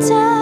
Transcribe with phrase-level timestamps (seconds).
[0.00, 0.35] 家。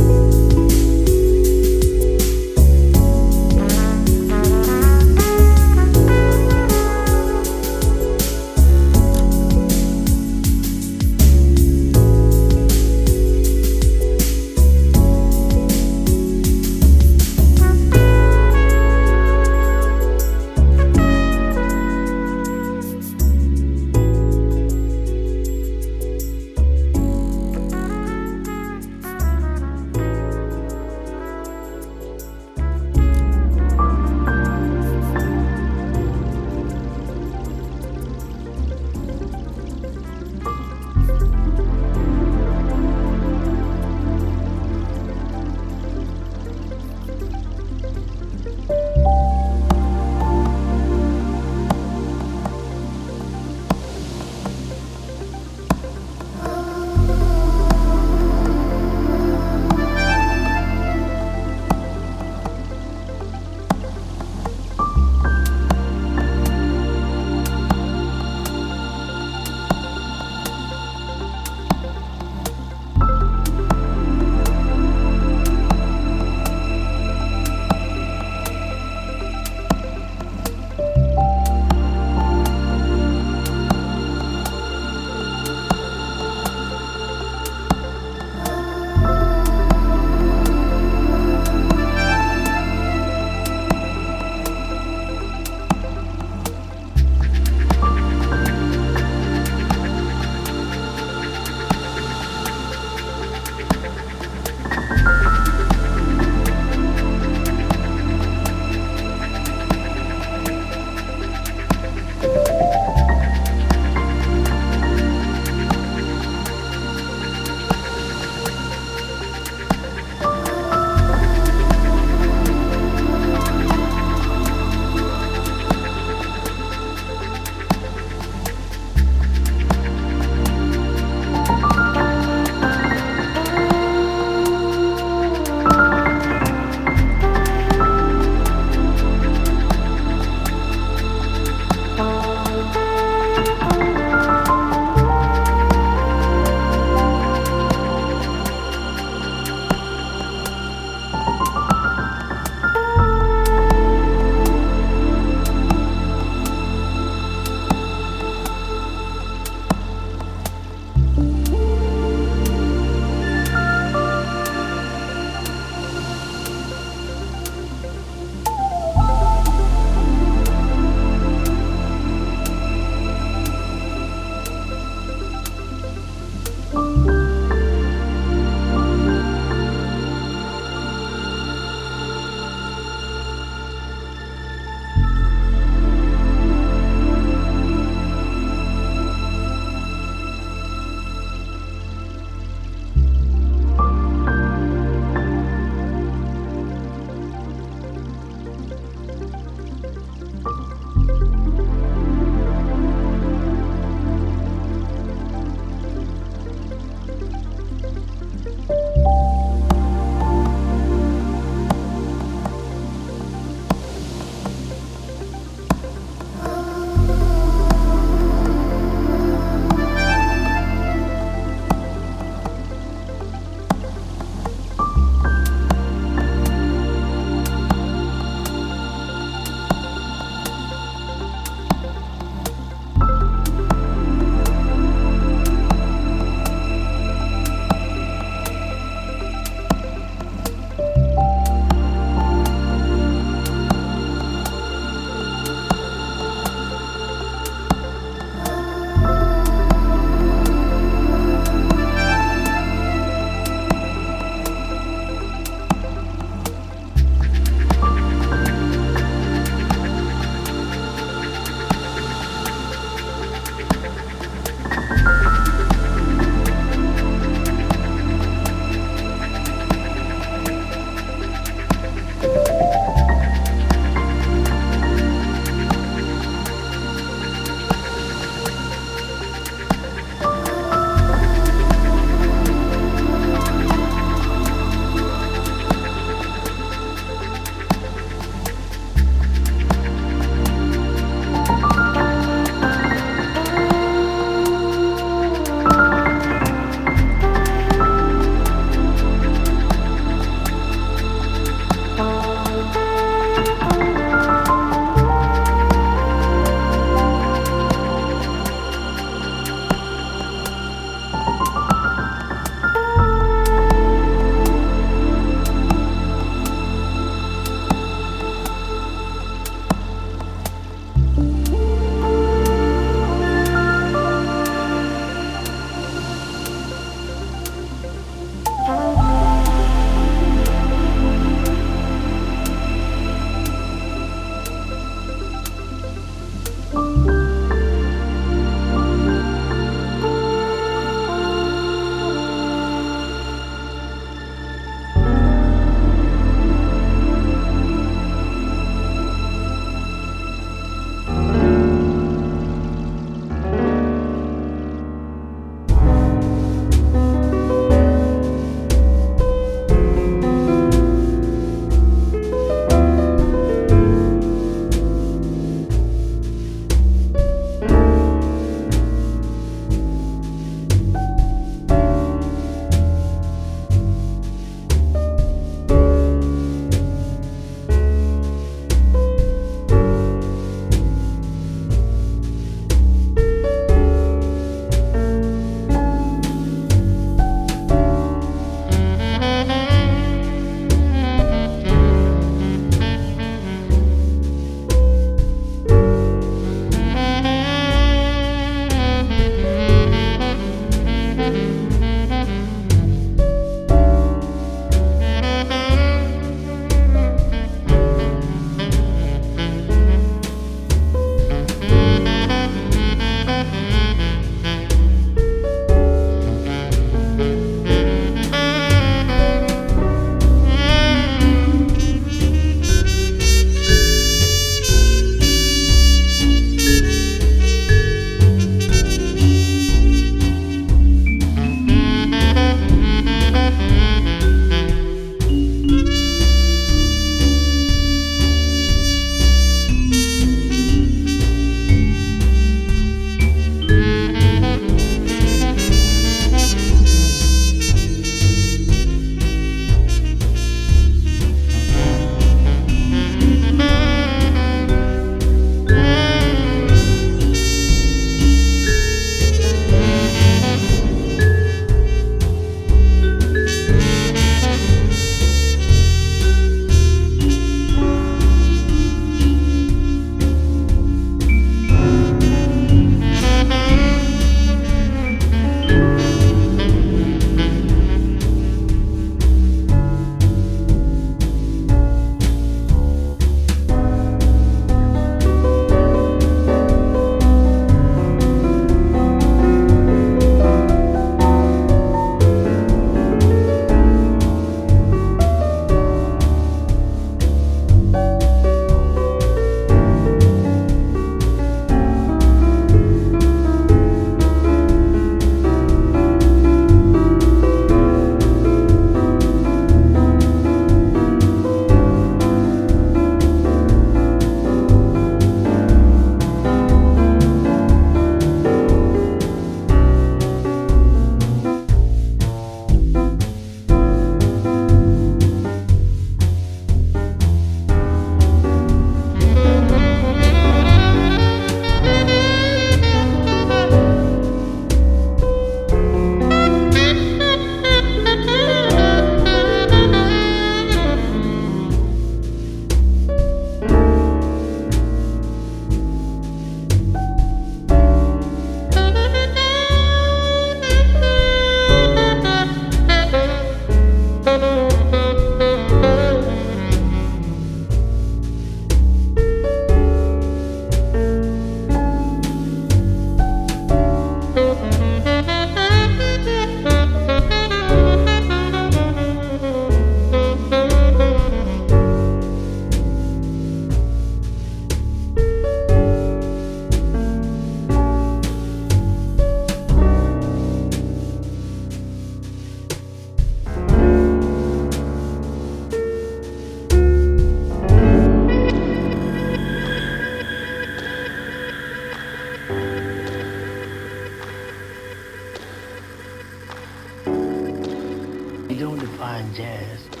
[598.61, 600.00] don't define jazz.